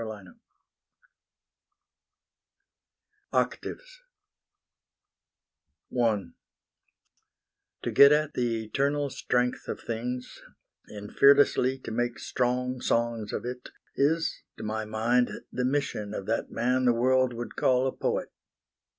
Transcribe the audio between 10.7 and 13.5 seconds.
And fearlessly to make strong songs of